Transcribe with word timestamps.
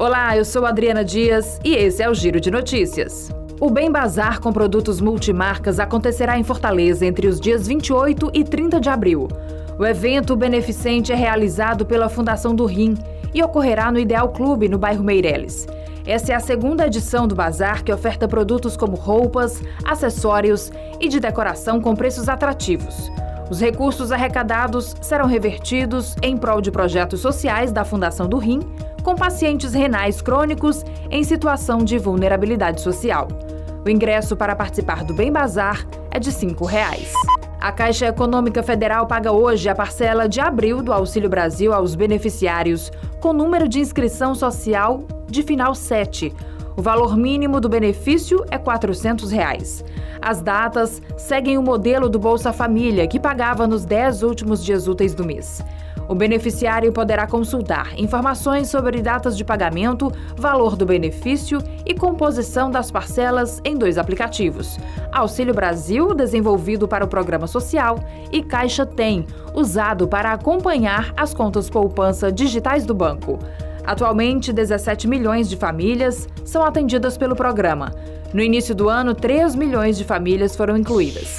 Olá, 0.00 0.34
eu 0.34 0.46
sou 0.46 0.64
Adriana 0.64 1.04
Dias 1.04 1.60
e 1.62 1.74
esse 1.74 2.02
é 2.02 2.08
o 2.08 2.14
Giro 2.14 2.40
de 2.40 2.50
Notícias. 2.50 3.30
O 3.60 3.68
Bem 3.68 3.92
Bazar 3.92 4.40
com 4.40 4.50
produtos 4.50 4.98
multimarcas 4.98 5.78
acontecerá 5.78 6.38
em 6.38 6.42
Fortaleza 6.42 7.04
entre 7.04 7.26
os 7.26 7.38
dias 7.38 7.68
28 7.68 8.30
e 8.32 8.42
30 8.42 8.80
de 8.80 8.88
abril. 8.88 9.28
O 9.78 9.84
evento 9.84 10.34
beneficente 10.34 11.12
é 11.12 11.14
realizado 11.14 11.84
pela 11.84 12.08
Fundação 12.08 12.54
do 12.54 12.64
Rim 12.64 12.94
e 13.34 13.42
ocorrerá 13.42 13.92
no 13.92 13.98
Ideal 13.98 14.30
Clube, 14.30 14.70
no 14.70 14.78
bairro 14.78 15.04
Meireles. 15.04 15.66
Essa 16.06 16.32
é 16.32 16.34
a 16.34 16.40
segunda 16.40 16.86
edição 16.86 17.28
do 17.28 17.34
bazar 17.34 17.84
que 17.84 17.92
oferta 17.92 18.26
produtos 18.26 18.78
como 18.78 18.96
roupas, 18.96 19.62
acessórios 19.84 20.72
e 20.98 21.08
de 21.10 21.20
decoração 21.20 21.78
com 21.78 21.94
preços 21.94 22.26
atrativos. 22.26 23.12
Os 23.50 23.60
recursos 23.60 24.12
arrecadados 24.12 24.94
serão 25.02 25.26
revertidos 25.26 26.14
em 26.22 26.36
prol 26.36 26.60
de 26.60 26.70
projetos 26.70 27.20
sociais 27.20 27.72
da 27.72 27.84
Fundação 27.84 28.28
do 28.28 28.38
Rim, 28.38 28.60
com 29.10 29.16
pacientes 29.16 29.74
renais 29.74 30.22
crônicos 30.22 30.84
em 31.10 31.24
situação 31.24 31.78
de 31.78 31.98
vulnerabilidade 31.98 32.80
social. 32.80 33.26
O 33.84 33.90
ingresso 33.90 34.36
para 34.36 34.54
participar 34.54 35.02
do 35.02 35.12
Bem 35.12 35.32
Bazar 35.32 35.84
é 36.12 36.20
de 36.20 36.30
5 36.30 36.64
reais. 36.64 37.12
A 37.60 37.72
Caixa 37.72 38.06
Econômica 38.06 38.62
Federal 38.62 39.08
paga 39.08 39.32
hoje 39.32 39.68
a 39.68 39.74
parcela 39.74 40.28
de 40.28 40.40
abril 40.40 40.80
do 40.80 40.92
Auxílio 40.92 41.28
Brasil 41.28 41.74
aos 41.74 41.96
beneficiários 41.96 42.92
com 43.20 43.32
número 43.32 43.68
de 43.68 43.80
inscrição 43.80 44.32
social 44.32 45.02
de 45.26 45.42
final 45.42 45.74
7. 45.74 46.32
O 46.76 46.80
valor 46.80 47.16
mínimo 47.16 47.60
do 47.60 47.68
benefício 47.68 48.44
é 48.48 48.58
400 48.58 49.32
reais. 49.32 49.84
As 50.22 50.40
datas 50.40 51.02
seguem 51.16 51.58
o 51.58 51.62
modelo 51.62 52.08
do 52.08 52.20
Bolsa 52.20 52.52
Família, 52.52 53.08
que 53.08 53.18
pagava 53.18 53.66
nos 53.66 53.84
10 53.84 54.22
últimos 54.22 54.64
dias 54.64 54.86
úteis 54.86 55.14
do 55.14 55.24
mês. 55.24 55.64
O 56.10 56.14
beneficiário 56.16 56.92
poderá 56.92 57.24
consultar 57.24 57.92
informações 57.96 58.68
sobre 58.68 59.00
datas 59.00 59.36
de 59.36 59.44
pagamento, 59.44 60.10
valor 60.36 60.74
do 60.74 60.84
benefício 60.84 61.62
e 61.86 61.94
composição 61.94 62.68
das 62.68 62.90
parcelas 62.90 63.60
em 63.64 63.76
dois 63.76 63.96
aplicativos: 63.96 64.76
Auxílio 65.12 65.54
Brasil, 65.54 66.12
desenvolvido 66.12 66.88
para 66.88 67.04
o 67.04 67.08
Programa 67.08 67.46
Social, 67.46 68.00
e 68.32 68.42
Caixa 68.42 68.84
Tem, 68.84 69.24
usado 69.54 70.08
para 70.08 70.32
acompanhar 70.32 71.14
as 71.16 71.32
contas 71.32 71.70
poupança 71.70 72.32
digitais 72.32 72.84
do 72.84 72.92
banco. 72.92 73.38
Atualmente, 73.84 74.52
17 74.52 75.06
milhões 75.06 75.48
de 75.48 75.56
famílias 75.56 76.28
são 76.44 76.64
atendidas 76.64 77.16
pelo 77.16 77.36
programa. 77.36 77.94
No 78.34 78.42
início 78.42 78.74
do 78.74 78.88
ano, 78.88 79.14
3 79.14 79.54
milhões 79.54 79.96
de 79.96 80.02
famílias 80.02 80.56
foram 80.56 80.76
incluídas. 80.76 81.36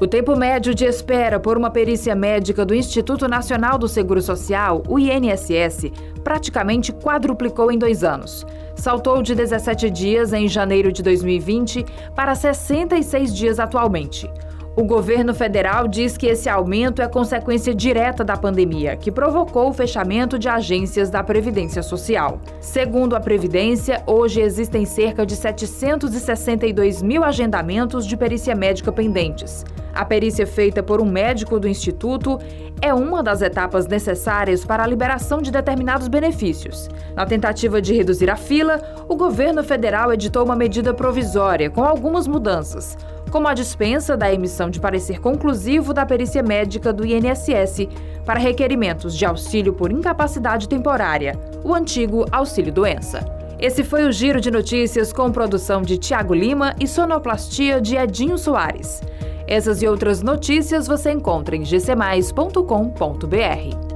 O 0.00 0.06
tempo 0.06 0.36
médio 0.36 0.72
de 0.76 0.84
espera 0.84 1.40
por 1.40 1.58
uma 1.58 1.70
perícia 1.70 2.14
médica 2.14 2.64
do 2.64 2.72
Instituto 2.72 3.26
Nacional 3.26 3.76
do 3.76 3.88
Seguro 3.88 4.22
Social, 4.22 4.80
o 4.86 4.96
INSS, 4.96 5.90
praticamente 6.22 6.92
quadruplicou 6.92 7.72
em 7.72 7.76
dois 7.76 8.04
anos. 8.04 8.46
Saltou 8.76 9.20
de 9.22 9.34
17 9.34 9.90
dias 9.90 10.32
em 10.32 10.46
janeiro 10.46 10.92
de 10.92 11.02
2020 11.02 11.84
para 12.14 12.32
66 12.36 13.34
dias 13.34 13.58
atualmente. 13.58 14.30
O 14.78 14.84
governo 14.84 15.34
federal 15.34 15.88
diz 15.88 16.16
que 16.16 16.28
esse 16.28 16.48
aumento 16.48 17.02
é 17.02 17.08
consequência 17.08 17.74
direta 17.74 18.22
da 18.22 18.36
pandemia, 18.36 18.96
que 18.96 19.10
provocou 19.10 19.70
o 19.70 19.72
fechamento 19.72 20.38
de 20.38 20.48
agências 20.48 21.10
da 21.10 21.20
Previdência 21.20 21.82
Social. 21.82 22.40
Segundo 22.60 23.16
a 23.16 23.20
Previdência, 23.20 24.04
hoje 24.06 24.40
existem 24.40 24.84
cerca 24.84 25.26
de 25.26 25.34
762 25.34 27.02
mil 27.02 27.24
agendamentos 27.24 28.06
de 28.06 28.16
perícia 28.16 28.54
médica 28.54 28.92
pendentes. 28.92 29.64
A 29.92 30.04
perícia 30.04 30.46
feita 30.46 30.80
por 30.80 31.00
um 31.00 31.10
médico 31.10 31.58
do 31.58 31.66
Instituto 31.66 32.38
é 32.80 32.94
uma 32.94 33.20
das 33.20 33.42
etapas 33.42 33.88
necessárias 33.88 34.64
para 34.64 34.84
a 34.84 34.86
liberação 34.86 35.42
de 35.42 35.50
determinados 35.50 36.06
benefícios. 36.06 36.88
Na 37.16 37.26
tentativa 37.26 37.82
de 37.82 37.94
reduzir 37.94 38.30
a 38.30 38.36
fila, 38.36 38.80
o 39.08 39.16
governo 39.16 39.64
federal 39.64 40.12
editou 40.12 40.44
uma 40.44 40.54
medida 40.54 40.94
provisória 40.94 41.68
com 41.68 41.82
algumas 41.82 42.28
mudanças 42.28 42.96
como 43.28 43.48
a 43.48 43.54
dispensa 43.54 44.16
da 44.16 44.32
emissão 44.32 44.70
de 44.70 44.80
parecer 44.80 45.20
conclusivo 45.20 45.92
da 45.92 46.06
perícia 46.06 46.42
médica 46.42 46.92
do 46.92 47.06
INSS 47.06 47.88
para 48.24 48.38
requerimentos 48.38 49.16
de 49.16 49.24
auxílio 49.24 49.72
por 49.72 49.92
incapacidade 49.92 50.68
temporária, 50.68 51.38
o 51.64 51.74
antigo 51.74 52.24
auxílio-doença. 52.30 53.24
Esse 53.58 53.82
foi 53.82 54.04
o 54.04 54.12
Giro 54.12 54.40
de 54.40 54.50
Notícias 54.50 55.12
com 55.12 55.32
produção 55.32 55.82
de 55.82 55.98
Tiago 55.98 56.32
Lima 56.32 56.76
e 56.78 56.86
sonoplastia 56.86 57.80
de 57.80 57.96
Edinho 57.96 58.38
Soares. 58.38 59.00
Essas 59.48 59.82
e 59.82 59.88
outras 59.88 60.22
notícias 60.22 60.86
você 60.86 61.10
encontra 61.10 61.56
em 61.56 61.62
gcmais.com.br. 61.62 63.87